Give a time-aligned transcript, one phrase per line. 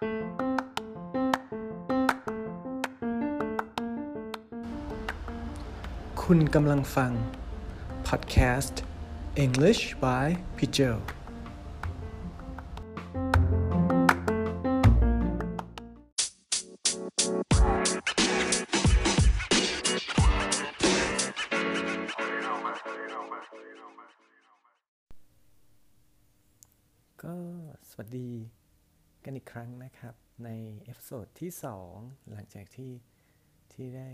[0.00, 0.04] คุ
[6.36, 7.12] ณกำลังฟัง
[8.08, 8.80] พอดแคสต์
[9.44, 10.26] English by
[10.58, 11.19] p i g e
[31.50, 31.64] ที่
[31.96, 32.92] 2 หลังจากที่
[33.72, 34.10] ที่ได้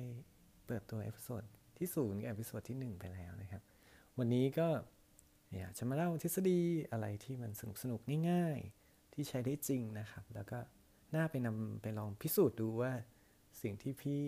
[0.66, 1.42] เปิดตัว episode
[1.76, 3.62] ที่ศูนย์กับ episode ที่ 1 ไปแล้วนะครับ
[4.18, 4.68] วันนี้ก็
[5.56, 10.58] อยากจะมาเล่าทฤษฎีอะไรที่มันสนุกสนุกง่าย ๆ ที่ใช้ได้จริงนะครับ แล้วก็
[11.14, 12.92] น่าไปนำไปลองพิสูจน์ดูว่า
[13.62, 14.22] สิ่งที่พี่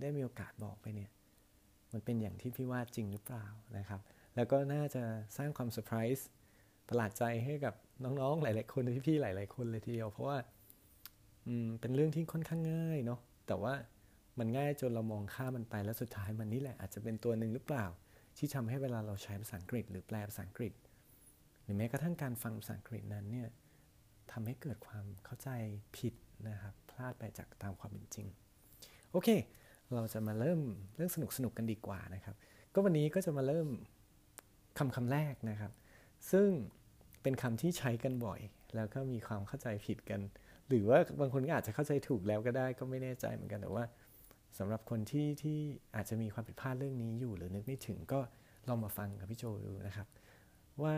[0.00, 1.10] ได้มีโอกาสบอกไปเนี่ย
[1.92, 3.46] มันเป็นอย่างที่พี่ว่าจริงหรือเปล่า
[3.78, 4.00] นะครับ
[4.36, 5.02] แล้วก็น่าจะ
[5.36, 6.28] สร้างความเซอร์ไพรส์
[6.88, 10.38] ประหลาดใจให้กับน้องๆ หลาย ๆ คนพี่ๆหลาย ๆ คนเลยทีเดียว เพราะว่า
[11.46, 13.74] อืมเป็นเรื่องที่ค่อนข้างง่ายเนาะแต่ว่า
[14.38, 17.86] มันง่ายจนเรามองข้ามมันไปแล้วสุดท้ายมันนี่แหละอาจจะเป็นตัวหนึ่งหรือเปล่า
[18.38, 20.72] ที่ทำให้เวลาเราใช้ภาษาอังกฤษ หรือแปลภาษาอังกฤษ
[21.62, 23.48] หรือแม้กระทั่งการฟังภาษาอังกฤษนั้นเนี่ย
[24.32, 25.48] ทำให้เกิดความเข้าใจ
[25.96, 26.14] ผิด
[26.48, 28.26] นะครับพลาดไปจากตามความเป็นจริง
[29.12, 29.28] โอเค
[29.94, 30.60] เราจะมาเริ่ม
[30.96, 32.36] เรื่องสนุกสนุกกันดีกว่านะครับ
[32.74, 33.68] ก็วันนี้ก็จะมาเริ่ม
[34.78, 35.72] คำคำแรกนะครับ
[36.30, 36.48] ซึ่ง
[37.22, 38.40] เป็นคำที่ใช้กันบ่อย
[38.76, 40.20] แล้วก็มีความเข้าใจผิดกัน
[40.68, 43.84] หรือว่าบางคนก็อาจจะเข้าใจถูกแล้วก็ได้ก็ไม่แน่ใจเหมือนกันแต่ว่า
[44.58, 45.58] สำหรับคนที่ที่
[45.94, 48.20] อาจจะมีความผิดพลาดเรื่องนี้อยู่ หรือนึกไม่ถึงก็
[48.68, 50.06] ลองมาฟังกับพี่โจดูนะครับ
[50.82, 50.94] ว่า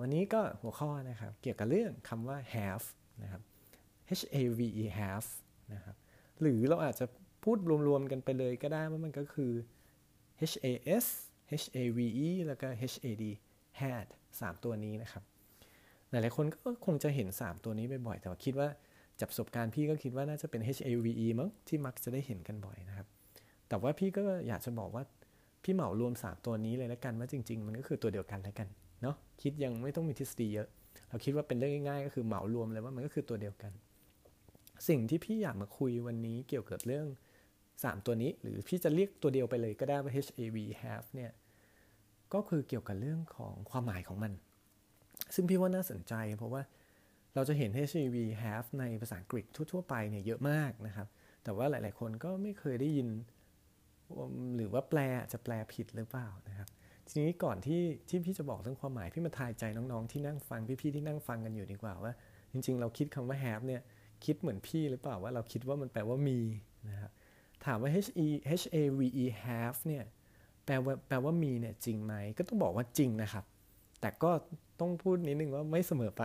[0.00, 2.86] วันนี้ก็หัวข้อนะครับเกี่ยวกับเรื่องคำว่า have
[3.22, 3.42] นะครับ
[4.20, 5.28] H A V E have
[5.74, 5.96] นะครับ
[6.40, 7.06] หรือเราอาจจะ
[7.44, 7.58] พูด
[7.88, 9.52] รวมๆกันไปเลยก็ได้ว่ามันก็คือ
[10.50, 10.66] H A
[11.02, 11.06] S
[11.62, 13.24] H A V E แล้วก็ H A D
[13.80, 14.06] had
[14.40, 15.22] 3 ตัวนี้นะครับ
[16.10, 18.68] หลายๆคนก็คงจะเห็น 3 ตัวนี้บ่อยๆแต่ว่าคิดว่า
[19.20, 23.06] จากประสบการณ์พี่ก็คิดว่าน่าจะเป็น HAVE มั้งที่มักจะได้เห็นกันบ่อยนะครับ
[23.68, 25.02] แต่ว่าพี่ก็อยากจะบอกว่า
[25.64, 28.68] พี่เหมารวม 3 ตัวนี้เลยแล้วกันว่าจริง ๆ มันก็คือตัวเดียวกันแล้วกัน
[29.02, 30.68] เนาะคิดยังไม่ต้องมีทฤษฎีเยอะ
[31.08, 33.72] เราคิดว่าเป็นเรื่องง่ายๆ ก็คือเหมารวมเลยว่ามันก็คือตัวเดียวกัน
[34.88, 37.06] สิ่งที่พี่อยากมาคุยวันนี้เกี่ยวกับเรื่อง
[37.56, 41.32] 3 ตัวนี้ หรือพี่จะเรียกตัวเดียวไปเลยก็ได้ว่า HAV have เนี่ย
[42.34, 44.32] ก็คือเกี่ยวกับเรื่องของความหมายของมัน
[45.34, 46.62] ซึ่งพี่ว่าน่าสนใจเพราะว่า
[47.34, 51.08] เราจะเห็น HAV have ในภาษาอังกฤษทั่ว ๆ ไปเนี่ยเยอะมากนะครับ
[51.44, 53.08] แต่ว่าหลาย ๆ คนก็ไม่เคยได้ยิน
[54.56, 55.00] หรือว่าแปล
[55.32, 56.68] จะแปลผิดหรือเปล่านะครับ
[57.08, 62.12] ทีนี้ก่อนที่ที่พี่จะบอกเรื่องความหมาย พี่มาทายใจน้อง ๆ ที่นั่งฟัง พี่ ๆ ที่นั่งฟังกันอยู่ดีกว่าว่า
[62.52, 63.82] จริง ๆ เราคิดคำว่า have เนี่ย
[64.24, 66.40] คิดเหมือนพี่หรือเปล่าว่าเราคิดว่ามันแปลว่ามี
[66.88, 67.10] นะครับ
[67.64, 68.26] ถามว่า H E
[68.60, 70.04] H A V E have เนี่ย
[70.64, 73.44] แปลว่าแปลว่ามีเนี่ยจริงไหมก็ต้องบอกว่าจริงนะครับ
[74.00, 74.30] แต่ก็
[74.80, 76.24] ต้องพูดนิดนึงว่าไม่เสมอไป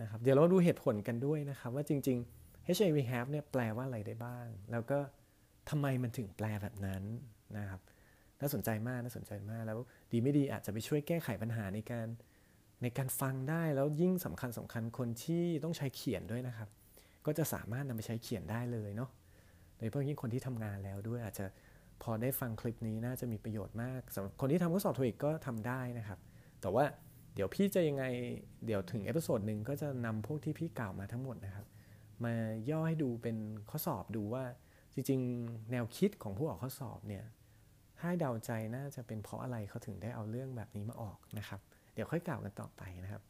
[0.00, 4.98] นะครับเดี๋ยวเราดูเหตุผลกันด้วยนะครับว่าจริง ๆ HIV have เนี่ยแปลว่าอะไรได้บ้าง แล้วก็
[5.70, 7.02] ทำไมมันถึงแปลแบบนั้น
[7.58, 7.80] นะครับ
[8.40, 9.78] น่าสนใจมากน่าสนใจมากแล้ว
[10.12, 12.06] ดีไม่ดีอาจจะไปช่วยแก้ไขปัญหาในการ
[12.82, 16.68] ในการฟังได้แล้วยิ่งสำคัญสำคัญคนที่ต้องใช้เขียนด้วยนะครับ
[17.26, 19.10] ก็จะสามารถนำไปใช้เขียนได้เลยเนาะ
[19.76, 21.46] โดยเฉพาะยิ่งคนที่ทำงานแล้วด้วยอาจจะ
[22.02, 26.18] พอได้ฟังคลิปนี้น่าจะมีประโยชน์มากสำหรับคนที่ทำข้อสอบ TOEIC ก็ทำได้นะครับ
[26.60, 26.84] แต่ว่า
[27.34, 28.04] เดี๋ยวพี่จะยังไง
[28.66, 31.66] เดี๋ยวถึง episode หนึ่งก็จะนำพวกที่พี่กล่าวมาทั้งหมดนะครับ
[32.24, 32.34] มา
[32.70, 33.36] ย่อให้ดูเป็น
[33.70, 34.44] ข้อสอบดูว่า
[34.94, 37.24] จริงๆ แนวคิดของผู้ออกข้อสอบเนี่ย
[38.00, 41.60] ให้เดาใจน่าจะเป็นเพราะอะไรเขาถึงได้เอาเรื่องแบบนี้มาออกนะครับ
[41.94, 43.22] เดี๋ยวค่อยกล่าวกันต่อไปนะครับ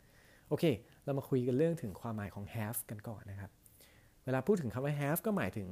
[0.48, 0.64] โอเค
[1.04, 3.50] เรามาคุยกันเรื่องถึงความหมายของ have กันก่อนนะครับ
[4.24, 5.68] เวลาพูดถึงคำว่า have ก็หมายถึง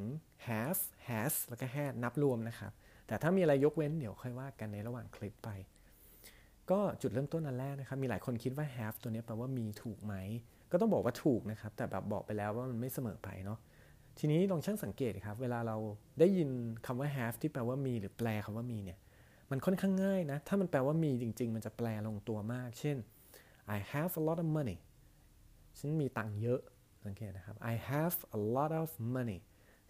[0.46, 2.72] have has แล้วก็ had นับรวมนะครับ
[3.06, 5.50] แต่ถ้ามีอะไรยกเว้นเดี๋ยวค่อยว่ากันในระหว่างคลิปไป
[6.70, 10.14] ก็จุดเริ่มต้นอันแรกนะครับ มีหลายคนคิดว่า have ตัวนี้แปลว่ามีถูกไหม
[10.72, 13.58] ก็ต้องบอกว่าถูกนะครับ แต่แบบบอกไปแล้วว่ามันไม่เสมอไปเนาะ
[14.18, 15.76] ทีนี้ลองช่างสังเกตครับ เวลาเรา
[16.20, 16.48] ได้ยิน
[16.86, 18.98] คำว่า have ที่แปลว่ามีหรือแปลคำว่ามีเนี่ย
[19.50, 22.96] มันค่อนข้างง่ายนะ ถ้ามันแปลว่ามีจริง ๆ มันจะแปลลงตัวมาก เช่น
[23.76, 24.78] I have a lot of money
[25.78, 26.60] ฉันมีตังค์เยอะ
[27.06, 29.38] สังเกตนะครับ I have a lot of money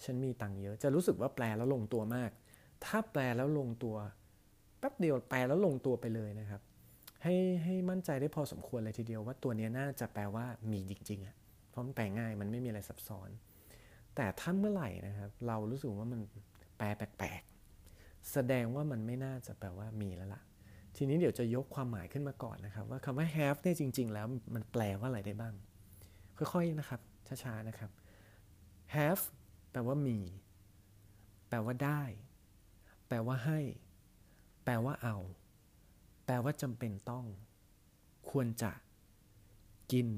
[0.05, 2.31] ฉันมีตังค์เยอะ จะรู้สึกว่าแปลแล้วลงตัวมาก
[2.85, 3.97] ถ้าแปลแล้วลงตัว
[4.79, 6.61] แป๊บเดียวแปลแล้วลงตัวไปเลยนะครับ
[7.23, 7.35] ให้
[7.65, 11.37] ให้มั่นใจได้พอสมควรเลยทีเดียวว่าตัวนี้น่าจะแปลว่ามีจริงๆอะ่ะ
[11.71, 13.31] เพราะมันแปลง่ายมันไม่มีอะไรซับซ้อน
[14.15, 16.21] แต่ถ้าเมื่อไหร่นะครับ เรารู้สึกว่ามัน
[16.79, 20.43] แปลแปลกๆ แสดงว่ามันไม่น่าจะแปลว่ามีแล้วล่ะ
[20.97, 25.55] ทีนี้เดี๋ยวจะยกความหมายขึ้นมาก่อนนะครับ ว่าคำว่า have เนี่ยจริง ๆ แล้วมันแปลว่าอะไรได้บ้าง
[26.37, 27.01] ค่อยๆนะครับ
[27.43, 27.91] ช้าๆนะครับ
[28.95, 29.25] have
[29.73, 30.19] แปลว่ามี
[31.49, 32.03] แปลว่าได้
[33.09, 33.61] แปลว่าให้
[34.65, 35.17] แปลว่าเอา
[36.31, 37.25] แปลว่าจำเป็นต้อง
[38.31, 38.73] ควรจะ
[39.93, 40.09] กิน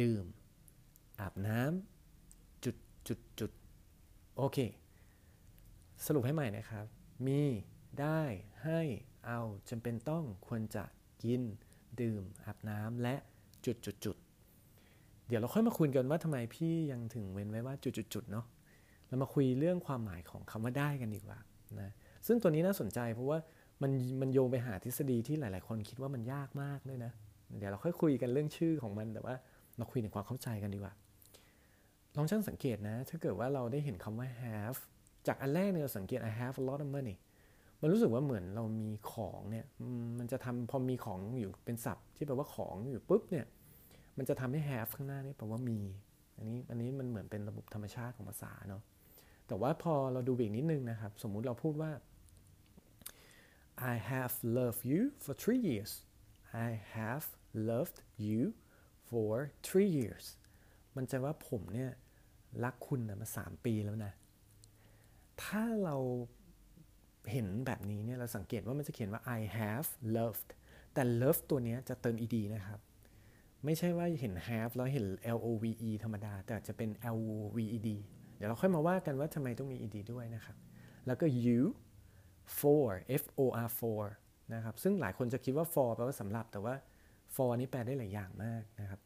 [0.00, 0.24] ดื่ม
[1.20, 2.76] อาบน้ำจุด
[3.38, 3.50] จุด
[4.36, 4.58] โอเค
[6.06, 6.86] สรุปให้ใหม่นะครับ
[7.26, 7.42] มี
[8.00, 8.22] ได้
[8.64, 8.80] ให้
[9.26, 9.40] เอา
[9.70, 10.84] จำเป็นต้องควรจะ
[11.24, 11.42] กิน
[12.00, 13.14] ดื่ม อาบน้ำและ
[13.66, 14.16] จุดจุดจุด
[15.28, 18.46] เดี๋ยวเราค่อยมาคุยกันว่าทำไมพี่ยังถึงเว้นไว้ว่าจุดจุดจุดเนาะ
[19.06, 21.38] เรามาคุยเรื่องความหมายของคำว่าได้กันดีกว่า
[21.80, 21.90] นะ
[22.26, 23.38] ซึ่งตัวนี้น่าสนใจเพราะว่า
[23.82, 27.12] มันมันโยงไปหาทฤษฎีที่หลาย ๆ คนคิดว่ามันยากมากด้วยนะ
[27.58, 29.34] เดี๋ยวเราค่อยคุยกันเรื่องชื่อของมันแต่ว่า
[29.76, 30.92] เราคุยถึงความเข้าใจกันดีกว่า
[32.16, 34.80] ลองช่างสังเกตนะ ถ้าเกิดว่าเราได้เห็นคำว่า have
[35.26, 37.16] จากอันแรกเนี่ยเราสังเกต I have a lot of money
[37.80, 39.64] มันรู้สึกว่าเหมือนเรามีของเนี่ย
[40.18, 43.46] มันจะทำพอมีของอยู่เป็นศัพท์ ที่แปลว่าของอยู่ปุ๊บเนี่ย
[44.18, 45.78] มันจะทำให้ have ข้างหน้านี่แปลว่ามี
[46.38, 48.82] อันนี้อันนี้มันเหมือนเป็นระบบธรรมชาติของภาษาเนาะ
[49.48, 51.90] แต่ว่าพอเราดูอีกนิดนึงนะครับ สมมุติเราพูดว่า
[53.92, 55.92] I have loved you for three years
[56.68, 57.98] I have loved
[58.28, 58.40] you
[59.08, 59.32] for
[59.68, 60.24] three years
[60.96, 61.90] มันจะว่าผมเนี่ย
[62.64, 64.12] รักคุณนะมาสามปีแล้วนะ
[65.42, 65.96] ถ้าเรา
[67.32, 70.48] เห็นแบบนี้เนี่ยเราสังเกตว่ามันจะเขียนว่า I have loved
[70.94, 72.80] แต่ love ตัวนี้จะเติม ed นะครับ
[73.64, 77.88] ไม่ใช่ว่าเห็น have แล้วเห็น l o v e ธรรมดา แต่จะเป็น l o v e d
[78.36, 80.56] เดี๋ยวเราค่อยมาว่ากันว่าทำไมต้องมี ed ด้วยนะครับ
[81.06, 81.60] แล้วก็ you
[82.60, 82.88] for
[83.22, 84.02] f o r for
[84.54, 86.74] นะครับ ซึ่งหลายคนจะคิดว่า for แปลว่าสำหรับ แต่ว่า
[87.34, 89.00] for นี้แปลได้หลายอย่างมากนะครับ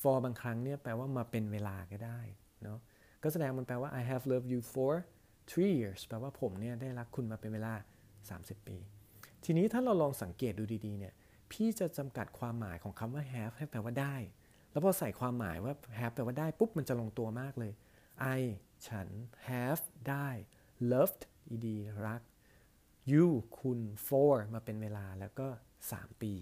[0.00, 2.20] for บางครั้งเนี่ยแปลว่ามาเป็นเวลาก็ได้
[2.62, 2.78] เนาะ
[3.22, 4.92] ก็แสดงมันแปลว่า I have loved you for
[5.50, 7.72] three years แปลว่าผมเนี่ยได้รักคุณมาเป็นเวลา
[8.20, 8.78] 30 ปี
[9.44, 11.14] ทีนี้ถ้าเราลองสังเกตดูดีๆเนี่ย
[11.52, 14.16] พี่จะจำกัดความหมายของคำว่า have ให้แปลว่าได้
[14.70, 17.72] แล้วพอใส่ความหมายว่า have แปลว่าได้ปุ๊บมันจะลงตัวมากเลย
[18.38, 18.42] I
[18.86, 19.08] ฉัน
[19.48, 20.28] have ได้
[20.92, 21.22] loved
[21.54, 21.66] ed
[22.06, 22.22] รัก
[23.12, 23.26] you
[23.60, 25.46] คุณ for มาเป็นเวลาแล้วก็
[25.86, 26.32] 3 ปี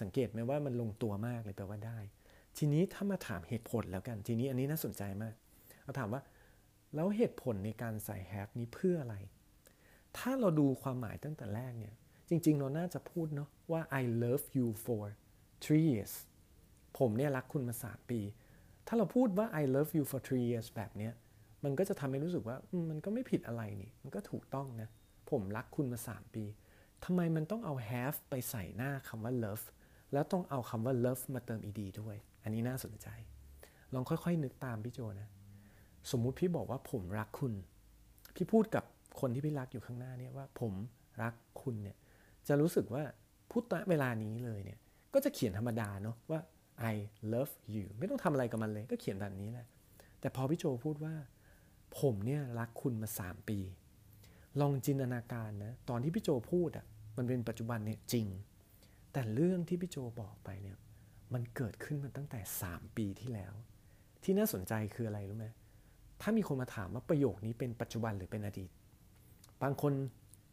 [0.00, 1.98] สังเกตไหมว่ามันลงตัวมากเลยแปลว่าได้
[2.58, 5.34] ทีนี้ถ้ามาถามเหตุผลแล้วกัน ทีนี้อันนี้น่าสนใจมาก
[5.84, 6.22] เราถามว่า
[6.94, 9.16] แล้วเหตุผลในการใส่ have นี้เพื่ออะไร
[10.18, 11.94] ถ้าเราดูความหมายตั้งแต่แรกเนี่ย
[12.28, 15.04] จริง ๆ เราน่าจะพูดเนาะว่า I love you for
[15.64, 16.14] three years
[16.98, 18.20] ผมเนี่ยรักคุณมา3ปี
[18.86, 21.12] ถ้าเราพูดว่า I love you for three years แบบเนี้ย
[21.64, 22.56] มันก็จะทำให้รู้สึกว่า
[22.90, 24.88] มันก็ไม่ผิดอะไรนี่ มันก็ถูกต้องนะ
[25.32, 26.44] ผมรักคุณมา 3 ปี
[27.04, 29.64] ทำไมมันต้องเอา have ไปใส่หน้าคำว่า love
[30.12, 33.08] แล้วต้องเอาคำว่า love มาเติม ed ด้วย อันนี้น่าสนใจ
[33.94, 35.28] ลองค่อยๆ นึกตามพี่โจนะ
[36.10, 37.52] สมมุติพี่บอกว่าผมรักคุณ
[38.34, 38.84] พี่พูดกับ
[39.20, 40.72] คนที่พี่รักอยู่ข้างหน้าเนี่ยว่า ผม
[41.22, 41.96] รักคุณเนี่ย
[42.48, 43.02] จะรู้สึกว่า
[43.50, 44.78] พูดตเวลานี้เลยเนี่ย
[45.14, 46.40] ก็จะเขียนธรรมดาเนาะว่า
[46.92, 46.94] I
[47.32, 49.66] love you ไม่ต้องทำอะไรกับมันเลย ก็เขียนแบบนี้แหละ
[50.20, 51.14] แต่พอพี่โจพูดว่า
[52.00, 53.58] ผมเนี่ยรักคุณมา 3 ปี
[54.60, 58.26] ลองจินตนาการนะตอนที่พี่โจพูดอะ่ะมันเป็นปัจจุบันเนี่ยจริง
[59.12, 60.76] แต่เรื่องที่พี่โจบอกไปเนี่ย
[61.34, 63.54] มันเกิดขึ้นมาตั้งแต่ 3 ปีที่แล้ว
[64.22, 65.46] ที่น่าสนใจคืออะไรรู้ไหม
[66.20, 68.70] ถ้ามีคนมาถามว่าประโยคนี้เป็นปัจจุบันหรือเป็นอดีต
[69.62, 69.92] บางคน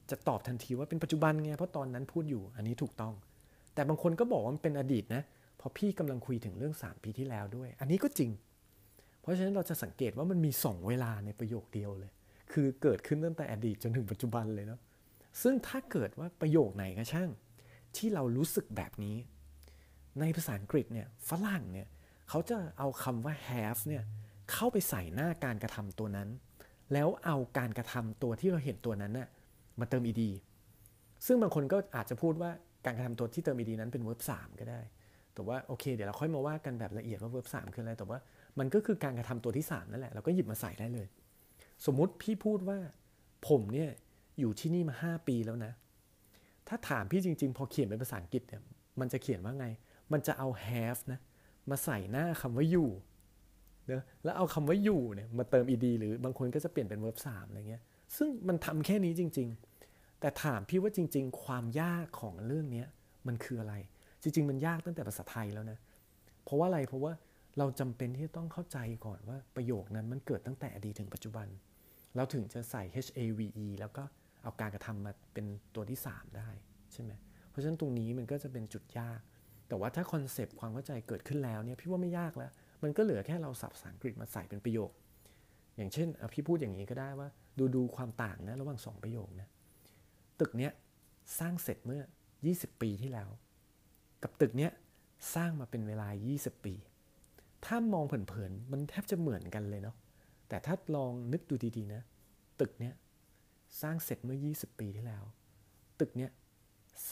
[0.09, 3.13] จะตอบทันทีว่าเป็นปัจจุบันไงเพราะตอนนั้นพูดอยู่อันนี้ถูกต้อง
[3.73, 5.23] แต่บางคนก็บอกว่ามันเป็นอดีตนะ
[5.57, 8.31] เพราะพี่กำลังคุยถึงเรื่อง 3 ปีที่แล้วด้วย อันนี้ก็จริง
[9.21, 12.11] เพราะฉะนั้นเราจะสังเกตว่ามันมี 2 เวลาในประโยคเดียวเลย
[12.51, 14.79] คือเกิดขึ้นตั้งแต่อดีตจนถึงปัจจุบันเลยเนาะ
[15.41, 17.29] ซึ่งถ้าเกิดว่าประโยคไหนก็ช่าง
[17.95, 19.15] ที่เรารู้สึกแบบนี้
[20.19, 21.87] ในภาษาอังกฤษเนี่ยฝรั่งเนี่ย
[22.29, 24.03] เขาจะเอาคำว่า have เนี่ย
[24.51, 26.29] เข้าไปใส่หน้าการกระทำตัวนั้น
[26.93, 29.27] แล้วเอาการกระทำตัวที่เราเห็นตัวนั้นน่ะ
[29.79, 30.21] มาเติม ed
[31.25, 32.51] ซึ่งบางคนก็อาจจะพูดว่า
[32.85, 34.79] การกระทำตัวที่เติม ed นั้นเป็น verb 3 ก็ได้
[35.33, 38.19] แต่ว่าโอเค เดี๋ยวเราค่อยมาว่ากันแบบละเอียดว่า verb 3 คืออะไร แต่ว่า
[38.59, 41.07] มันก็คือการกระทำตัวที่ 3 นั่นแหละ เราก็หยิบมาใส่ได้เลย
[41.85, 42.79] สมมุติพี่พูดว่า
[43.47, 43.89] ผมเนี่ย
[44.39, 45.73] อยู่ที่นี่มา 5 ปีแล้วนะ
[46.67, 48.61] ถ้าถามพี่จริง ๆ พอเขียนเป็นภาษาอังกฤษเนี่ย
[48.99, 49.67] มันจะเขียนว่าไง
[50.11, 51.19] มันจะเอา have นะ
[51.69, 52.89] มาใส่หน้าคำว่าอยู่
[53.87, 57.83] เนะแล้วเอาคำว่าอยู่เนี่ยมาเติม ed หรือบางคนก็จะเปลี่ยนเป็น verb 3อะไรเงี้ย
[58.17, 59.47] ซึ่งมันทำแค่นี้จริง
[59.85, 62.85] ๆ แต่ถามพี่ว่าจริง ๆ ความยากของเรื่องนี้
[63.27, 63.75] มันคืออะไร
[64.21, 65.77] จริง ๆ มันยากตั้งแต่ภาษาไทยแล้วนะ
[66.43, 67.13] เพราะว่าอะไร เพราะว่า
[67.57, 71.47] เราจำเป็นที่จะต้องเข้าใจก่อนว่าประโยคนั้นมันเกิดตั้งแต่อดีตถึงปัจจุบัน
[72.15, 73.11] เราถึงจะใส่ have
[73.79, 74.03] แล้วก็
[74.43, 76.49] เอาการกระทำมาเป็นตัวที่ 3 ได้
[76.93, 77.11] ใช่ไหม
[77.49, 79.19] เพราะฉะนั้นตรงนี้มันก็จะเป็นจุดยาก
[79.67, 82.51] แต่ว่าถ้า concept ความเข้าใจเกิดขึ้นแล้วเนี่ยพี่ว่าไม่ยากแล้ว
[82.83, 84.91] มันก็เหลือแค่เอาศัพท์ภาษาอังกฤษมาใส่เป็นประโยค
[85.77, 89.47] อย่างเช่นพี่พูดอย่างนี้ก็ได้ว่า ดูดูความต่างนะระหว่างสองประโยคนะ
[90.39, 90.71] ตึกเนี้ย
[91.39, 92.01] สร้างเสร็จเมื่อ
[92.41, 93.29] 20 ปีที่แล้ว
[94.23, 94.71] กับตึกเนี้ย
[95.35, 96.73] สร้างมาเป็นเวลา 20 ปี
[97.65, 99.95] ถ้ามองเผินๆมันแทบจะเหมือนกันเลยเนาะ
[100.49, 102.01] แต่ถ้าลองนึกดูดีๆนะ
[102.59, 102.93] ตึกเนี้ย
[103.81, 105.23] สร้างเสร็จเมื่อ 20 ปีที่แล้ว
[105.99, 106.31] ตึกเนี้ย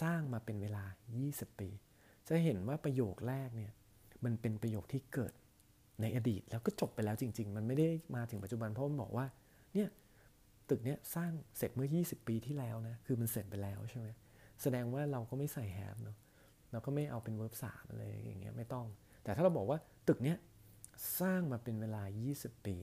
[0.02, 0.84] สร้างมาเป็นเวลา
[1.22, 1.70] 20 ปี
[2.28, 3.72] จะเห็นว่าประโยคแรกเนี่ย
[4.26, 5.34] มันเป็นประโยคที่เกิด
[6.02, 9.26] ในอดีตแล้วก็จบไปแล้วจริง ๆ มันไม่ได้มาถึงปัจจุบันเพราะมันบอกว่า
[9.74, 9.90] เนี่ย
[10.70, 14.08] ตึกเนี้ยสร้างเสร็จเมื่อ 20 ปีที่แล้วนะคือมันเสร็จไปแล้วใช่ไหม
[14.62, 16.18] แสดงว่าเราก็ไม่ใส่ have เนาะ
[16.72, 18.86] เราก็ไม่เอาเป็น verb 3อะไรอย่างเงี้ยไม่ต้อง
[19.24, 20.38] แต่ถ้าเราบอกว่าตึกเนี้ย
[21.20, 22.04] สร้างมาเป็นเวลา
[22.34, 22.76] 20 ปี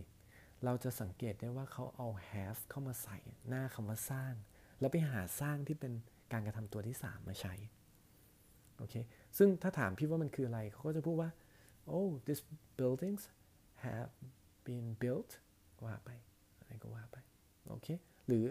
[0.64, 3.18] เราจะสังเกตได้ว่าเขาเอา have เข้ามาใส่
[3.49, 4.35] หน้าคำว่าสร้าง
[4.80, 5.92] แล้วไปหาสร้างที่เป็น
[6.33, 7.54] การกระทำตัวที่ 3 มาใช้
[8.76, 8.94] โอเค
[9.38, 11.30] ซึ่งถ้าถามพี่ว่ามันคืออะไรเขาก็จะพูดว่า
[11.92, 12.42] oh these
[12.78, 13.23] buildings
[13.85, 14.11] have
[14.66, 15.30] been built
[15.85, 16.11] ว่าไป
[16.59, 17.16] อะไรก็ว่าไป
[17.68, 17.88] โอเค
[18.26, 18.44] หรือ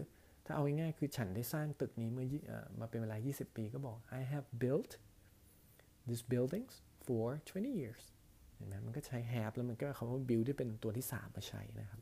[0.45, 2.25] ถ้าเอาง่ายๆคือฉันได้สร้างตึกนี้เมื่อ
[2.79, 4.91] มาเป็นเวลา 20 ปีก็บอก I have built
[6.07, 6.73] these buildings
[7.05, 8.03] for 20 years
[8.63, 12.01] ห็นไหมมันก็ใช้ have แล้วมันก็คำว่า build ที่เป็นตัวที่ 3 มาใช้นะครับ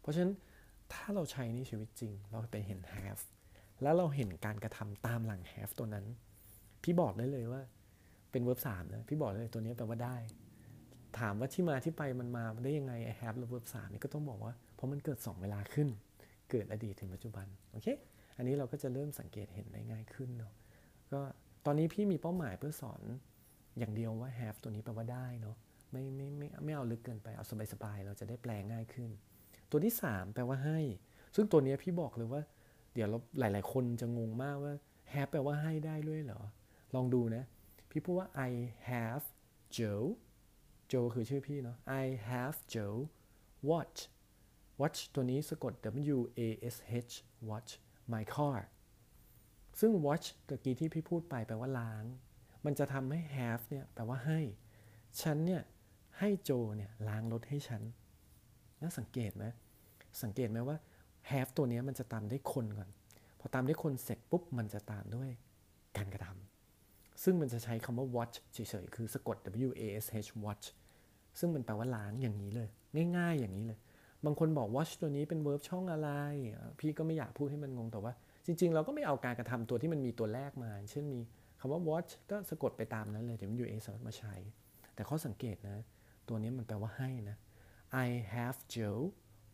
[0.00, 0.32] เพราะฉะนั้น
[0.92, 3.22] ถ้าเราใช้ในชีวิตจริง เราไปเห็น have
[3.82, 6.04] แล้วเราเห็นการกระทำตามหลัง have ตัวนั้น
[6.82, 7.62] พี่บอกได้เลยว่า
[8.30, 10.16] เป็น verb 3นะพี่บอกเลยตัวนี้แปลว่าได้
[11.18, 15.88] ถามว่าที่มาที่ไปมันมาได้ยังไง I have และ verb 3นี่ก็ต้องบอกว่าเพราะมันเกิด 2 เวลาขึ้น
[16.50, 17.86] เกิดอดีตถึงปัจจุบันโอเค
[18.36, 20.52] อันนี้เราก็จะเริ่มสังเกตเห็นได้ง่ายขึ้นเนาะ
[21.12, 21.20] ก็
[21.66, 23.00] ตอนนี้พี่มีเป้าหมายเพื่อสอน
[23.78, 25.56] อย่างเดียวว่า have ตัวนี้แปลว่าได้เนาะ
[25.92, 29.10] ไม่ไม่ไม่ไม่เอาลึกเกินไปเอาสบายๆเราจะได้แปลง่ายขึ้น
[29.70, 30.80] ตัวที่ 3 แปลว่าให้
[31.34, 32.42] ซึ่งตัวนี้พี่บอกเลยว่า
[32.94, 34.74] เดี๋ยวเราหลาย ๆ คนจะงงมากว่า
[35.12, 36.40] have แปลว่าให้ได้ด้วยเหรอ
[36.94, 37.44] ลองดูนะ
[37.90, 38.50] พี่พูดว่า I
[38.88, 39.24] have
[39.76, 40.04] Joe
[40.92, 42.98] Joe คือชื่อพี่เนาะ I have Joe
[43.70, 43.98] watch
[44.80, 45.72] watch ตัวนี้สะกด
[46.14, 46.40] W A
[46.74, 46.76] S
[47.08, 47.12] H
[47.50, 47.70] watch
[48.12, 48.58] my car
[49.80, 52.04] ซึ่ง watch ตะกี้ที่พี่พูดไปแปลว่าล้าง
[52.64, 54.40] มันจะทำให้ have เนี่ยแปลว่าให้
[55.22, 55.62] ฉันเนี่ย
[56.18, 57.82] ให้โจเนี่ยล้างรถให้ฉัน
[58.82, 59.44] น่าสังเกตไหม
[60.22, 60.76] สังเกตไหมว่า
[61.30, 62.88] have ตัวนี้มันจะตามด้วยคนก่อน
[63.40, 65.30] พอตามด้วยคนเสร็จปุ๊บมันจะตามด้วย
[65.96, 69.36] การกระทำซึ่งมันจะใช้คำว่า watch เฉยๆ คือสะกด
[69.68, 70.66] W A S H watch
[71.38, 72.68] ซึ่งมันแปลว่าล้างอย่างนี้เลย
[73.16, 73.78] ง่ายๆ อย่างนี้เลย
[74.24, 76.10] บางคนบอก watch ตัวนี้เป็น verb ช่องอะไร
[76.80, 78.12] พี่ก็ไม่อยากพูดให้มันงงแต่ว่า
[78.46, 81.20] จริง ๆ เราก็ไม่เอาการกระทำตัวที่มันมีตัวแรกมา เช่นมี
[81.60, 84.34] คำว่า watch ก็สะกดไปตามนั้นเลย W A S มาใช้
[84.94, 85.78] แต่ข้อสังเกตนะ
[86.28, 87.36] ตัวนี้มันแปลว่าให้นะ
[88.04, 89.02] I have Joe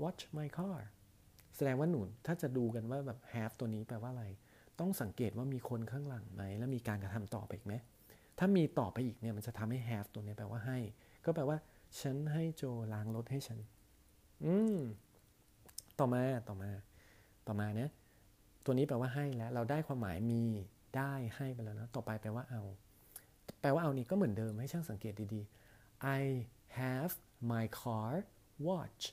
[0.02, 0.78] watch my car
[1.56, 4.26] แสดงว่าหนุนถ้าจะดูกันว่าแบบ have ตัวนี้แปลว่าอะไร
[4.80, 7.74] ต้องสังเกตว่ามีคนข้างหลังไหม แล้วมีการกระทำต่อไปอีกไหม
[8.38, 10.78] ถ้ามีต่อไปอีกเนี่ยมันจะทำให้ have ตัวนี้แปลว่าให้
[11.24, 11.58] ก็แปลว่า
[12.00, 13.58] ฉันให้โจล้างรถให้ฉัน
[14.44, 14.78] อืม
[15.98, 16.70] ต่อมา ต่อมา
[17.46, 17.90] ต่อมาเนี่ย
[18.64, 20.42] ตัวนี้แปลว่าให้แล้ว เราได้ความหมายมี
[20.96, 22.62] ได้ให้ไปแล้วนะ ต่อไปแปลว่าเอา
[23.60, 26.24] แปลว่าเอานี่ก็เหมือนเดิมให้ช่างสังเกตดีๆ I
[26.80, 27.12] have
[27.52, 28.10] my car
[28.68, 29.06] watched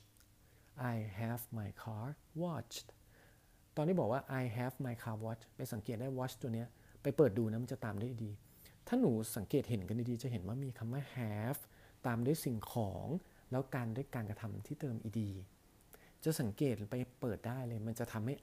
[0.92, 2.06] I have my car
[2.42, 2.88] watched
[3.76, 6.68] ตอนนี้บอกว่า I have my car watched ไปสังเกตได้ watch ตัวเนี้ย
[7.02, 8.30] ไปเปิดดูนะ มันจะตามได้ดี
[8.86, 11.60] ถ้าหนูสังเกตเห็นกันดีๆ จะเห็นว่ามีคำว่า have
[12.06, 13.06] ตามด้วยสิ่งของ
[13.50, 15.20] แล้วการด้วยการกระทำที่เติม ed
[16.24, 18.34] จะสังเกตไปเปิดได้เลย มันจะทำให้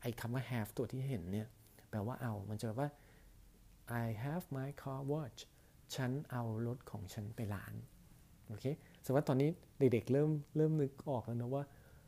[0.00, 1.46] ไอ้คำว่า have ตัวที่เห็นเนี่ย
[1.90, 2.88] แปลว่าเอา มันจะว่า
[4.02, 5.40] I have my car watch
[5.94, 7.74] ฉันเอารถของฉันไปล้าง
[8.48, 8.64] โอเค
[9.02, 9.48] แสดงว่าตอนนี้
[9.78, 11.62] เด็กๆเริ่มเริ่มนึกออกแล้วนะว่า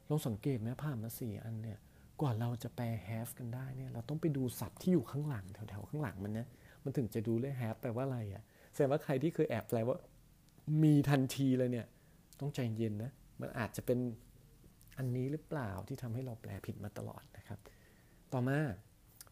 [0.09, 1.79] ลองสังเกตไหมผ่านมาสี่อันเนี่ย
[2.21, 6.47] กว่าเราจะแปล have กันได้เนี่ยเราต้องไปดูศัพท์ที่อยู่ข้างหลังแถวๆข้างหลังมันนะ
[6.85, 8.43] มันถึงจะดูเลย have แปลว่าอะไรอะ่ะ
[8.73, 9.97] แสดงว่าใครที่เคยแอบแปลว่า
[10.83, 11.87] มีทันทีเลยเนี่ย
[12.41, 13.99] ต้องใจเย็นนะมันอาจจะเป็น
[14.99, 17.59] อันนี้หรือเปล่าที่ทำให้เราแปลผิดมาตลอดนะครับ
[18.33, 18.59] ต่อมา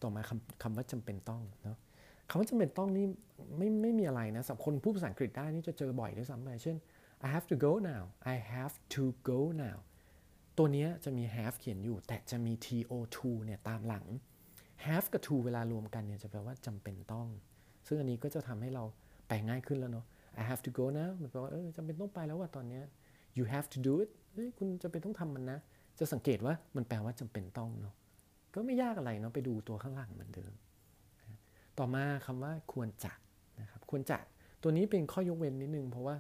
[0.03, 1.77] ต่อมาคำคำว่าจำเป็นต้องเนาะ
[2.29, 3.07] คำว่าจำเป็นต้องนี่
[3.59, 6.77] ไม่ไม่มีอะไรนะสำหรับคนพูดภาษาอังกฤษได้นี่จะเจอบ่อยด้วยซ้ำไปเช่น
[7.27, 8.03] I have to go now
[8.33, 9.79] I have to go now
[10.59, 12.53] ตัวนี้จะมี have เขียนอยู่ แต่จะมี
[13.17, 14.07] to เนี่ยตามหลัง
[14.87, 17.29] have กับ to เวลารวมกันเนี่ยจะแปลว่าจำเป็นต้อง
[17.87, 18.85] ซึ่งอันนี้ก็จะทำให้เรา
[19.27, 20.05] แปลง่ายขึ้นแล้วเนาะ
[20.41, 22.81] I have to go now มันแปลว่าเออจำเป็นต้องไปแล้วว่าตอนนี้
[23.39, 25.59] you have to do it เฮ้ยคุณจะเป็นต้องทำมันนะ
[25.99, 27.95] จะสังเกตว่ามันแปลว่าจำเป็นต้องเนาะ
[28.55, 30.53] ก็ไม่ยากอะไรเนาะไปดูตัวข้างหลังเหมือนเดิม
[31.79, 33.13] ต่อมาคำว่าควรจะ
[33.61, 34.19] นะครับควรจะ
[34.63, 36.17] ตัวนี้เป็นข้อยกเว้นนิดนึง เพราะว่า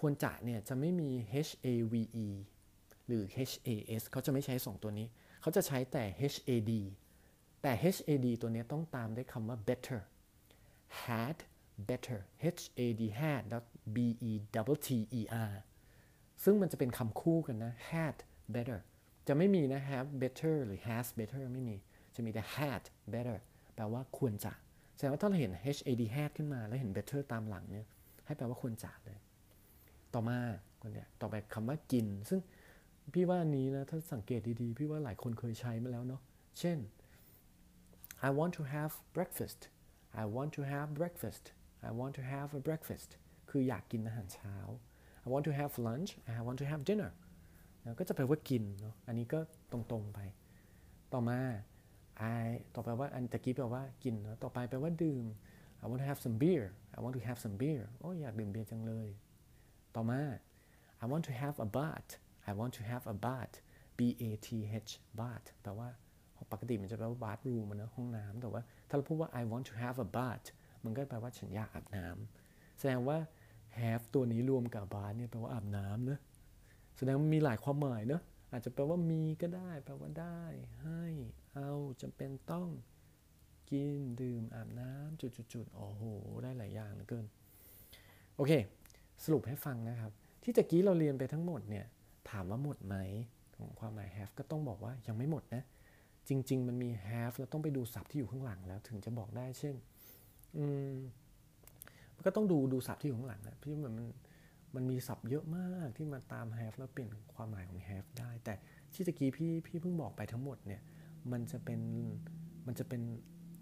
[0.00, 1.94] ควรจะเนี่ยจะไม่มี h a v
[2.24, 2.28] e
[3.06, 3.70] หรือ h a
[4.00, 5.06] s เขาจะไม่ใช้ 2 ตัวนี้
[5.40, 6.04] เขาจะใช้แต่
[6.34, 6.72] h a d
[7.62, 10.00] แต่ h a d ตัวนี้ต้องตามด้วยคำว่า better
[11.04, 11.38] had
[11.88, 13.62] better h a d had แล้ว
[13.94, 13.96] b
[14.30, 14.88] e double t
[15.20, 15.52] e r
[16.44, 18.16] ซึ่งมันจะเป็นคำคู่กันนะ had
[18.54, 18.80] better
[19.28, 21.76] จะไม่มีนะ have better หรือ has better ไม่มี
[22.14, 23.38] จะมีแต่ had better
[23.80, 24.52] ปลว่าควรจะ
[24.96, 27.86] แสดงว่าถ้าเราเห็น h a d had ขึ้นมาแล้วเห็น better ตามหลังเนี่ย
[28.26, 29.18] ให้แปลว่าควรจะเลย
[30.14, 30.38] ต่อมา
[30.80, 32.40] คนเนี่ยต่อไปคำว่ากิน ซึ่ง
[33.14, 36.22] พี่ว่านี้นะถ้าสังเกตดีๆ พี่ว่าหลายคนเคยใช้มาแล้วเนาะ
[36.58, 36.78] เช่น
[38.28, 39.60] I want to have breakfast
[40.22, 41.44] I want to have breakfast
[41.88, 43.10] I want to have a breakfast
[43.50, 44.56] คืออยากกินอาหารเช้า
[45.24, 47.10] I want to have lunch I want to have dinner
[47.84, 49.38] นะก็จะแปลว่ากินเนาะ อันนี้ก็
[49.72, 50.20] ตรงๆไป
[51.12, 51.40] ต่อมา
[52.44, 55.24] I ต่อไปว่าอันตะกี้แปลว่ากิน ต่อไปแปลว่าดื่ม
[55.82, 56.64] I want to have some beer
[56.96, 59.08] I want to have some beer โอ้ยอยากดื่มเบียร์จังเลย
[59.94, 60.22] ต่อมา
[61.02, 62.10] I want to have a bath
[62.50, 63.54] I want to have a bath
[63.96, 64.48] B A T
[64.86, 64.90] H
[65.20, 65.88] bath แปลว่า
[66.52, 70.46] ปกติมันจะแปลว่า bathroom นะห้องน้ำแต่ว่าถ้าเราพูดว่า I want to have a bath
[70.84, 73.18] มันก็แปลว่าฉันอยากอาบน้ำแสดงว่า
[73.78, 76.18] have ตัวนี้รวมกับ bath เนี่ยแปลว่าอาบน้ำนะ
[76.96, 80.42] แสดงว่ามีหลายความหมายเนะอาจจะแปลว่ามีก็ได้ แปลว่าได้
[80.82, 81.04] ให้
[81.54, 81.70] เอา
[82.02, 82.68] จำเป็นต้อง
[83.70, 86.02] กินดื่มอาบน้ำจุดๆๆโอ้โห
[86.42, 87.26] ได้หลายอย่างเหลือเกิน
[88.36, 88.52] โอเค
[89.24, 91.86] สรุปให้ฟังนะครับ ที่ตะกี้เราเรียนไปทั้งหมดเนี่ย
[92.30, 92.96] ถามว่าหมดไหม
[93.56, 95.62] ของความหมาย have ก็ต้องบอกว่ายังไม่หมดนะ
[96.28, 99.74] จริง ๆ มันมี have แล้วต้องไปดูศัพท์ที่อยู่ข้างหลังแล้วถึงจะบอกได้เช่น
[100.56, 100.92] อืม
[102.14, 104.06] มันก็ต้องดูดูศัพท์ที่อยู่ข้างหลังนะพี่มันมัน
[104.74, 108.54] มันมีศัพท์เยอะมากที่มาตาม have แล้วเปลี่ยนความหมายของ have ได้ แต่
[108.92, 110.80] ที่ตะกี้พี่พี่เพิ่งบอกไปทั้งหมดเนี่ย
[111.32, 111.80] มันจะเป็น
[112.66, 113.02] มันจะเป็น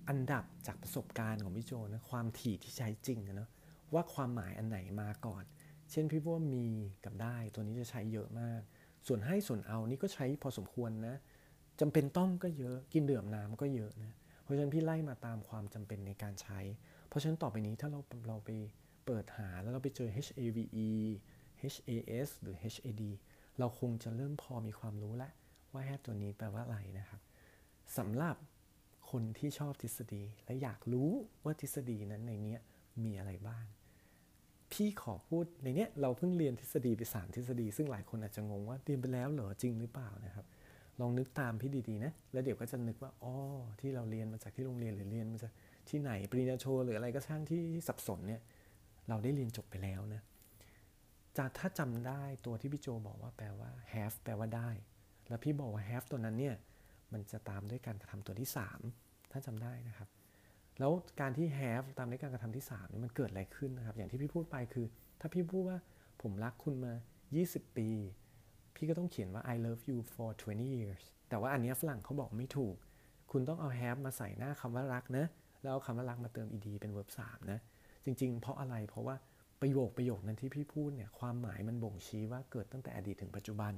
[0.09, 3.49] อันดับจากประสบการณ์ของพี่โจนะความถี่ที่ใช้จริงนะ
[3.95, 5.45] ว่าความหมายอันไหนมาก่อน
[5.91, 6.67] เช่นพี่พูดว่ามี
[7.05, 8.61] กับได้ตัวนี้จะใช้เยอะมาก
[9.07, 11.17] ส่วนให้ส่วนเอานี่ก็ใช้พอสมควรนะ
[11.81, 14.13] จำเป็นต้องก็เยอะกินเดื่มน้ำก็เยอะนะ
[14.43, 16.59] เพราะฉะนั้นพี่ไล่มาตามความจำเป็นในการใช้
[17.09, 18.51] เพราะฉะนั้นต่อไปนี้ถ้าเราเราไป
[19.07, 20.87] เปิดหาแล้วเราไปเจอ HAVE
[21.63, 23.03] HAS หรือ HAD
[23.59, 25.33] เราคงจะเริ่มพอมีความรู้แล้ว
[25.73, 27.21] ว่า have ตัวนี้แปลว่าอะไรนะครับ
[27.97, 28.37] สำหรับ
[29.11, 31.11] คนที่ชอบทฤษฎี และอยากรู้
[31.45, 32.57] ว่าทฤษฎีนั้นในนี้
[33.05, 33.65] มีอะไรบ้าง
[34.73, 40.47] พี่ขอพูดในเนี้ยเราเพิ่งเรียนทฤษฎีไปสามทฤษฎี ซึ่งหลายคนอาจจะงงว่าเรียนไปแล้วเหรอจริงหรือเปล่านะครับ
[41.01, 43.35] ลองนึกตามพี่ดีๆนะแล้วเดี๋ยวก็จะนึกว่าอ๋อ
[43.81, 45.53] ที่เราเรียนมาจากที่โรงเรียนหรือเรียนมาจาก
[45.89, 48.41] ที่ไหนปริญญาโทหรืออะไรก็ช่างที่สับสนเนี่ย
[49.09, 50.23] เราได้เรียนจบไปแล้วนะ
[51.37, 54.71] จะถ้าจำได้ตัวที่พี่โจบอกว่าแปลว่า have แปลว่าได้
[55.29, 56.57] แล้วพี่บอกว่า have ตัวนั้นเนี่ย
[57.13, 58.49] มันจะตามด้วยการกระทำตัวที่
[58.91, 60.09] 3 ถ้าจำได้นะครับ
[60.79, 64.87] แล้วการที่ have ตามด้วยการกระทำที่3นี่มันเกิดอะไรขึ้นนะครับ อย่างที่พี่พูดไปคือ
[65.21, 65.79] ถ้าพี่พูดว่า
[66.23, 66.93] ผมรักคุณมา
[67.35, 67.89] 20 ปี
[68.75, 72.77] พี่ก็ต้องเขียนว่า I love you for 20 years แต่ว่าอันนี้ฝรั่งเขาบอกไม่ถูก
[73.33, 75.27] คุณต้องเอา have มาใส่หน้าคำว่ารักนะ
[75.63, 77.59] แล้วเอาคำว่ารักมาเติม ed เป็น verb 3นะ
[78.05, 79.17] จริง ๆ เพราะอะไร เพราะว่า
[79.61, 83.73] ประโยคประโยคนั้นที่พี่พูดเนี่ย ความหมายมันบ่งชี้ว่าเกิดตั้งแต่อดีตถึงปัจจุบัน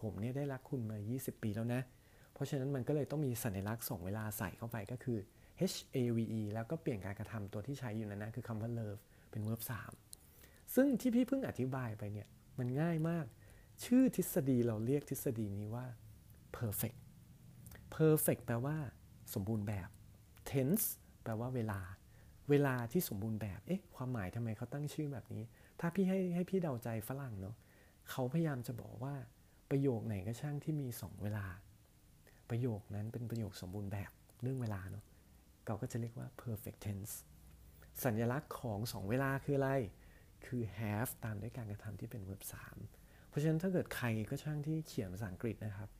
[0.00, 1.80] ผมเนี่ยได้รักคุณมา 20 ปีแล้วนะ
[2.42, 5.18] ราะฉะนั้นมันก็เลยต้องมีสัญลักษณ์ส่งเวลาใส่เข้าไปก็คือ
[5.72, 9.00] H A V E แล้วก็เปลี่ยนการกระทำตัวที่ใช้อยู่นั้นนะคือคำว่า love
[9.30, 9.62] เป็น verb
[10.16, 12.28] 3 ซึ่งที่พี่เพิ่งอธิบายไปเนี่ย
[12.58, 13.26] มันง่ายมาก
[13.84, 15.86] ชื่อทฤษฎีเราเรียกทฤษฎีนี้ว่า
[16.56, 16.98] perfect
[17.96, 18.76] perfect แปลว่า
[19.34, 19.88] สมบูรณ์แบบ
[20.50, 20.86] tense
[21.22, 21.80] แปลว่าเวลา
[22.50, 25.44] เวลาที่สมบูรณ์แบบ เอ๊ะ ความหมายทำไมเขาตั้งชื่อแบบนี้
[25.80, 27.56] ถ้าพี่ให้ให้พี่เดาใจฝรั่งเนาะ
[28.10, 29.14] เขาพยายามจะบอกว่า
[29.70, 31.46] ประโยคไหนก็ช่างที่มี 2 เวลา
[32.52, 34.10] ประโยคนั้นเป็นประโยคสมบูรณ์แบบ
[34.42, 35.04] เรื่องเวลาเนาะ
[35.66, 37.12] เราก็จะเรียกว่า perfect tense
[38.04, 39.70] สัญลักษณ์ของ 2 เวลาคืออะไร
[40.46, 42.42] คือ have ตามด้วยการกระทำที่เป็น verb
[42.86, 45.90] 3 เพราะฉะนั้นถ้าเกิดใครก็ช่างที่เขียนภาษาอังกฤษนะครับ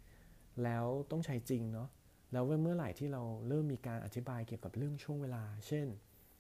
[0.65, 1.89] แล้วต้องใช้จริงเนาะ
[2.33, 5.87] แล้วเมื่อไหร่ที่เราเริ่มมีการอธิบายเกี่ยวกับเรื่องช่วงเวลา เช่น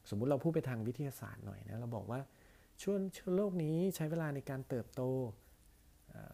[0.08, 2.20] สมมุติเราพูดไปทางวิทยาศาสตร์หน่อยนะเราบอกว่า
[2.82, 5.02] ช่วงช่วงโลกนี้ใช้เวลาในการเติบโต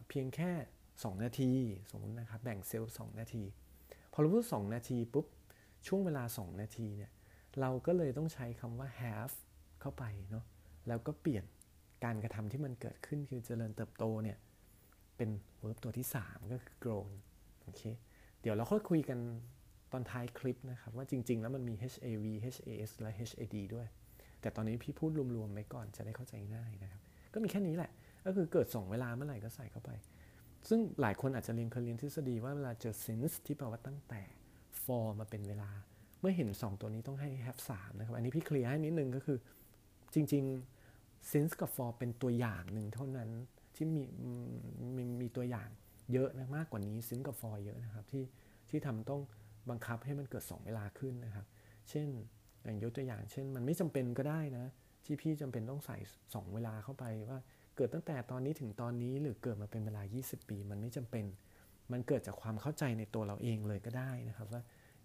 [0.09, 0.51] เพียงแค่
[0.89, 1.51] 2 นาที
[1.91, 3.43] สมมตินะครับแบ่งเซลล์2นาที
[4.19, 5.25] อเราพูด 2 นาทีปุ๊บ
[5.87, 7.11] ช่วงเวลา 2 นาทีเนี่ย
[7.59, 9.35] เราก็เลยต้องใช้คำว่า have
[9.81, 10.45] เข้าไปเนาะ
[10.87, 11.43] แล้วก็เปลี่ยน
[12.03, 14.37] การกระทำที่มันเกิดขึ้นคือเจริญเติบโตเนี่ย
[15.17, 15.29] เป็น
[15.63, 17.11] verb ตัวที่ 3 ก็คือ grown
[17.63, 17.81] โอเค
[18.41, 19.19] เดี๋ยวเราค่อยคุยกัน
[19.91, 23.87] ตอนท้ายคลิปนะครับ ว่าจริง ๆ แล้วมันมี HAV HAS และ HAD ด้วย
[24.41, 27.01] แต่ตอนนี้พี่พูดรวมๆไปก่อนจะได้เข้าใจง่ายนะครับ
[27.33, 27.91] ก็มีแค่นี้แหละ
[28.25, 29.91] ก็คือเกิด 2 เวลาเมื่อไหร่ก็ใส่เข้าไป
[30.67, 34.21] ซึ่งหลายคนอาจจะเรียนเคยเรียนทฤษฎีว่าเวลาเจอ since ที่แปลว่าตั้งแต่
[34.83, 35.69] for มาเป็นเวลา
[36.19, 39.37] เมื่อเห็น 2 ตัวนี้ต้องให้ have 3นะครับ อันนี้พี่เคลียร์ให้นิดนึงก็คือ
[40.13, 40.43] จริง
[40.87, 43.29] ๆ since กับ for เป็นตัวอย่างหนึ่งเท่านั้น
[43.75, 44.01] ที่มี
[44.95, 45.69] มีมีตัวอย่าง
[46.13, 48.23] เยอะนะมากกว่านี้ซินกับฟอยเยอะนะครับ ที่
[48.69, 49.21] ที่ทำต้อง
[49.69, 51.45] บังคับให้มันเกิด 2 เวลาขึ้นนะครับ
[51.89, 52.07] เช่น
[52.63, 54.65] อย่างยกตัวอย่าง เช่น มันไม่จำเป็นก็ได้นะ
[55.05, 57.39] ที่พี่จำเป็นต้องใส่ 2 เวลาเข้าไปว่า
[57.79, 61.25] เกิดตั้งแต่ตอนนี้ถึงตอนนี้หรือเกิดมาเป็นเวลา 20 ปี มันไม่จำเป็น
[61.91, 64.61] มันเกิดจากความเข้าใจในตัวเราเองเลยก็ได้นะครับว่า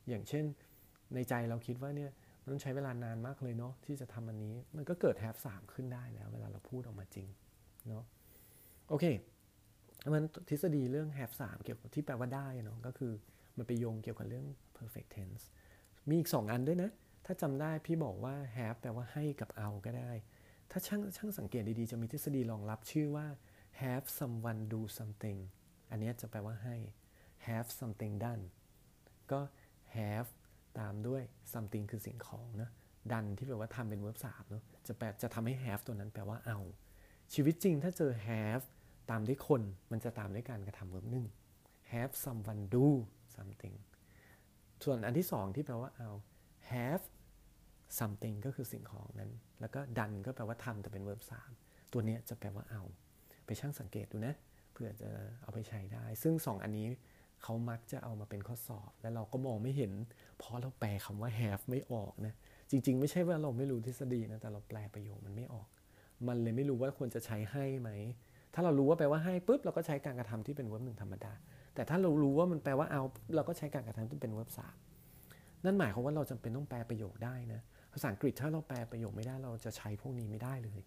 [0.09, 0.45] อย่างเช่น
[1.15, 2.11] ในใจเราคิดว่าเนี่ย
[2.43, 7.27] มันต้องใช้เวลานานมากเลยเนาะที่จะทำอันนี้มันก็เกิดแฮปสามขึ้นได้แล้ว เวลาเราพูดออกมาจริง
[7.89, 8.05] เนาะ
[8.89, 9.05] โอเค
[10.15, 13.13] มันทฤษฎีเรื่อง have 3เกี่ยวกับที่แปลว่าได้เนาะก็คือ
[13.57, 14.47] มันไปโยงเกี่ยวกับเรื่อง
[14.79, 15.45] perfect tense
[16.09, 16.91] มีอีก 2 อันด้วยนะ
[17.27, 20.13] ถ้าจำได้พี่บอกว่า have แปลว่าให้กับเอาก็ได้
[20.77, 23.27] ถ้าช่างช่างสังเกตดีๆ จะมีทฤษฎีรองรับชื่อว่า
[23.83, 25.39] have someone do something
[25.91, 26.77] อันนี้จะแปลว่าให้
[27.47, 28.43] have something done
[29.33, 29.41] ก็
[29.97, 30.29] have
[30.79, 32.71] ตามด้วย something คือสิ่งของนะ
[33.13, 36.59] done ที่แปลว่าทำเป็น verb 3เนาะจะแปลจะทำให้ have ตัวนั้นแปลว่าเอา
[37.35, 38.65] ชีวิตจริงถ้าเจอ have
[39.11, 41.27] ตามด้วยคนมันจะตามด้วยการกระทำ verb หนึ่ง
[41.93, 42.87] have someone do
[43.37, 43.77] something
[44.85, 46.11] ส่วนอันที่สองที่แปลว่าเอา
[46.73, 47.05] have
[48.01, 49.31] something ก็คือสิ่งของนั้น
[49.61, 51.23] แล้วก็ done ก็แปลว่าทำแต่เป็น verb
[51.57, 52.83] 3 ตัวนี้จะแปลว่าเอา
[53.47, 54.35] ไปช่างสังเกตดูนะ
[54.73, 55.11] เพื่อจะ
[55.43, 56.89] เอาไปใช้ได้ ซึ่ง 2 อันนี้
[57.43, 59.93] เขามักจะเอามาเป็นข้อสอบ แล้วเราก็มองไม่เห็น
[60.39, 62.35] เพราะเราแปลคำว่า have ไม่ออกนะ
[62.71, 65.69] จริง ๆ ไม่ใช่ว่าเราไม่รู้ทฤษฎีนะ แต่เราแปลประโยคมันไม่ออก
[66.29, 67.91] มันเลยไม่รู้ว่าควรจะใช้ให้ไหม
[68.55, 71.33] ถ้าเรารู้ว่าแปลว่าให้ปุ๊บเราก็ใช้การกระทำที่เป็น verb หนึ่งธรรมดา
[71.75, 73.03] แต่ถ้าเรารู้ว่ามันแปลว่าเอา
[73.37, 74.51] เราก็ใช้การกระทำที่เป็น verb
[75.07, 77.61] 3นั่นหมายความว่าเราจำเป็นต้องแปลประโยคได้นะ
[77.95, 80.81] ภาษาอังกฤษถ้าเราแปลประโยคไม่ได้เราจะใช้พวกนี้ไม่ได้เลย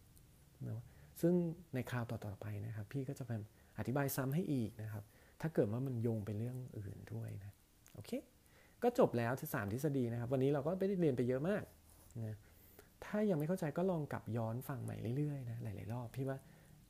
[0.70, 0.82] นะ
[1.22, 1.34] ซึ่ง
[1.74, 3.43] ในคราวต่อๆไปนะครับ พี่ก็จะพยายาม
[3.78, 5.04] อธิบายซ้ำให้อีกนะครับ
[5.41, 7.52] ถ้าเกิดว่ามันโยงไปเรื่องอื่นด้วยนะ
[7.93, 8.12] โอเค
[8.84, 11.63] ก็จบแล้วที่สามทฤษฎีนะครับ วันนี้เราก็ไปเรียนไปเยอะมาก
[12.20, 12.38] นะ
[13.06, 16.38] ถ้ายังไม่เข้าใจก็ลองกลับย้อนฟังใหม่เรื่อยๆนะหลายๆรอบพี่ว่า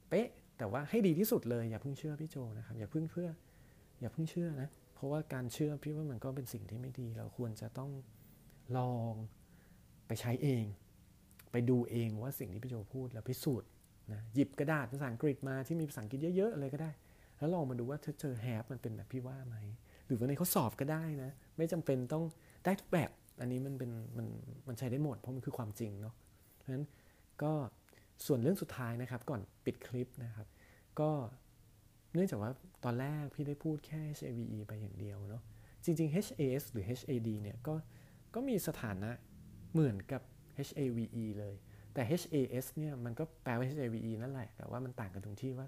[0.10, 0.27] เป๊ะ
[0.58, 3.30] แต่ว่าให้ดีที่สุดเลยอย่าเพิ่งเชื่อพี่โจนะครับ อย่าเพิ่งเพื่อ
[3.99, 7.91] อย่าเพิ่งเชื่อนะเพราะว่าการเชื่อพี่ว่ามันก็เป็นสิ่งที่ไม่ดี เราควรจะต้อง
[8.77, 9.13] ลอง
[10.08, 10.63] ไปใช้เอง
[11.52, 13.70] ไปดูเองว่าสิ่งที่พี่โจพูดแล้วพิสูจน์
[14.12, 16.91] นะหยิบกระดาษภาษาอังกฤษมาที่มีภาษาอังกฤษเยอะๆเลยก็ได้
[17.38, 19.56] แล้วลองมาดูว่าถ้าเจอแฮปมันเป็นแบบพี่ว่าไหม
[20.08, 22.24] หรือว่าในเขาสอบก็ได้นะ ไม่จำเป็นต้อง
[22.65, 24.28] ได้ทุกแบบ อันนี้มันเป็นมัน
[24.67, 26.13] มันใช้ได้หมดเพราะมันคือความจริงเนาะ
[26.56, 26.86] เพราะฉะนั้น
[27.43, 27.54] ก็
[28.26, 30.48] ส่วนเรื่องสุดท้ายนะครับ ก่อนปิดคลิปนะครับ
[31.00, 31.10] ก็
[32.13, 32.52] เนื่องจากว่า
[32.84, 35.41] ตอนแรกพี่ได้พูดแค่ HAVE ไปอย่างเดียวเนาะ
[35.84, 37.74] จริงๆ HAS หรือ HAD เนี่ยก็
[38.36, 39.12] ก็มีสถานะ
[39.78, 40.22] เหมือนกับ
[40.68, 41.56] HAVE เลย
[41.94, 45.68] แต่ HAS เนี่ยมันก็แปลว่า HAVE นั่นแหละ แต่ว่ามันต่างกันตรงที่ว่า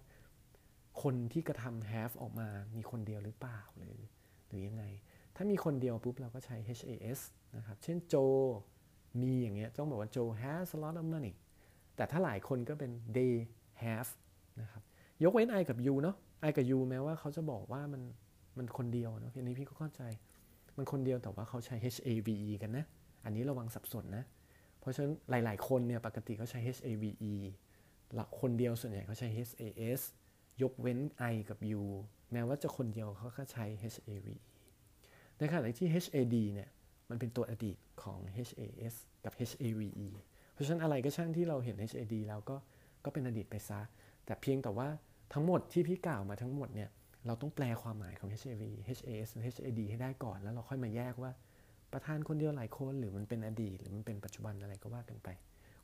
[1.01, 4.01] คนที่กระทำ have ออกมามีคนเดียวหรือเปล่าหรือ
[4.47, 4.83] หรือยังไง
[5.35, 7.19] ถ้ามีคนเดียวปุ๊บเราก็ใช้ HAS
[7.57, 8.15] นะครับ เช่นโจ
[9.21, 11.33] มีอย่างเงี้ยต้องบอกว่าโจ has a lot of money
[11.95, 13.33] แต่ถ้าหลายคนก็เป็น they
[13.83, 14.09] have
[14.61, 14.83] นะครับ
[15.23, 16.15] ยกเว้น I กับ you เนาะ
[16.47, 18.01] I กับ you แม้ว่าเขาจะบอกว่ามัน
[18.57, 20.01] มันคนเดียวเนาะอันนี้พี่ก็เข้าใจ
[20.77, 22.85] มันคนเดียวแต่ว่าเขาใช้ HAVE กันนะ
[23.23, 24.23] อันนี้ระวังสับสนนะ
[24.79, 27.33] เพราะฉะนั้นหลาย ๆ คนเนี่ยปกติเขาใช้ HAVE
[28.13, 30.01] หลักคนเดียวส่วนใหญ่เขาใช้ HAS
[30.61, 30.99] ยกเว้น
[31.33, 31.83] I กับ U
[32.31, 34.35] แม้ว่าจะคนเดียวเขาก็ใช้ HAVE
[35.37, 36.69] ในขณะที่ HAD เนี่ย
[37.09, 40.09] มันเป็นตัวอดีตของ HAS กับ HAVE
[40.53, 42.55] เพราะฉะนั้นอะไรก็ช่างที่เราเห็น HAD แล้วก็
[43.05, 43.79] ก็เป็นอดีตไปซะ
[44.25, 44.87] แต่เพียงแต่ว่า
[45.33, 46.89] ทั้งหมดที่พี่กล่าวมาทั้งหมดเนี่ย
[47.25, 51.31] เราต้องแปลความหมายของ HAV HAS HAD ให้ได้ก่อนแล้วเราค่อยมาแยกว่า
[51.93, 55.29] ประธานคนเดียวหลายคนหรือมันเป็นอดีตหรือมันเป็นปัจจุบันอะไรก็ว่ากันไป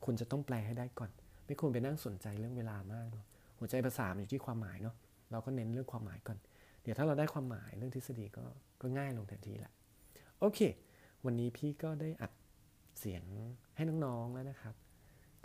[0.04, 1.10] คุณจะต้องแปลให้ได้ก่อน
[1.46, 3.26] ไม่ควรไปนั่งสนใจเรื่องเวลามากเนาะ
[3.58, 4.94] หัวใจภาษาอยู่ที่ความหมายเนาะ
[5.30, 6.38] เราก็เน้นเรื่องความหมายก่อน
[6.82, 8.44] เดี๋ยวถ้าเราได้ความหมายเรื่องทฤษฎีก็
[8.80, 9.72] ก็ง่ายลงทันทีแหละ
[10.40, 10.60] โอเค
[11.24, 12.32] วันนี้พี่ก็ได้อัด
[12.98, 13.22] เสียง
[13.76, 14.74] ให้น้องๆแล้วนะครับ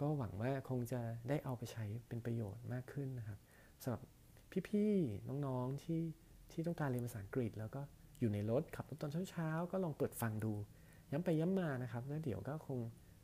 [0.01, 3.39] ก็หวังว่าคงจะได้เอาไปใช้เป็นประโยชน์มากขึ้นนะครับ
[3.83, 4.01] สำหรับ
[4.69, 6.01] พี่ๆน้องๆที่
[6.51, 7.81] ที่ต้องการเรียนภาษาอังกฤษแล้วก็
[8.21, 10.53] อยู่ในรถขับรถตอนเช้าๆ ก็ลองเปิดฟังดู
[11.11, 12.79] ย้ำไปย้ำมานะครับแล้วเดี๋ยวก็คง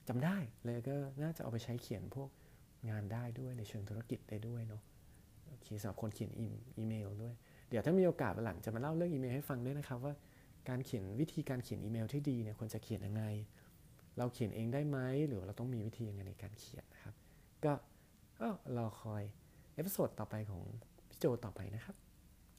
[0.07, 2.29] จำได้เลยก็น่าจะเอาไปใช้เขียนพวก
[2.89, 4.81] งานได้ด้วยในเชิงธุรกิจได้ด้วยเนาะ
[5.47, 6.31] โอเคสำหรับคนเขียน
[6.77, 7.33] อีเมลด้วย
[7.69, 10.13] เดี๋ยวถ้ามีโอกาสหลังจะมาเล่าเรื่องอีเมลให้ฟังด้วยนะครับว่า
[10.69, 13.23] การเขียนวิธีการเขียนอีเมลที่ดีเนี่ยควรจะเขียนยังไง
[14.17, 17.15] เราเขียนเองได้ไหมหรือเราต้องมีวิธียังไงในการเขียนนะครับ
[17.65, 17.73] ก็
[18.39, 19.23] ก็รอคอย
[19.75, 20.61] episode ต่อไปของ
[21.09, 21.95] พี่โจต่อไปนะครับ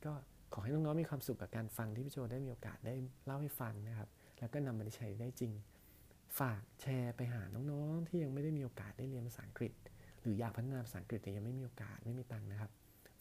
[0.05, 0.13] ก็
[0.53, 4.09] ขอให้น้องๆมีความสุขกับการฟังที่พี่โจได้มีโอกาสได้เล่าให้ฟังนะครับ
[4.39, 5.53] แล้วก็นำมาใช้ได้จริง
[6.39, 9.73] ฝากแชร์ไปหาน้องๆ ที่ยังไม่ได้มีโอกาสได้เรียนภาษาอังกฤษ
[10.21, 12.71] หรืออยากพัฒนาภาษาอังกฤษแต่ยังไม่มีโอกาสไม่มีตังค์นะครับ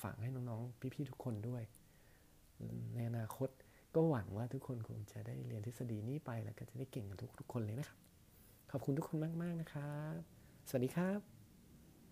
[0.01, 1.63] ฝากให้น้องๆ พี่ๆทุกคนด้วย
[2.95, 3.49] ในอนาคต
[3.95, 7.97] ก็หวังว่าทุกคนคงจะได้เรียนทฤษฎีนี้ไปแล้วก็จะได้เก่งกันทุกๆคนเลยนะครับ
[8.71, 10.17] ขอบคุณทุกคนมากๆนะครับ
[10.69, 11.36] สวัสดีครับ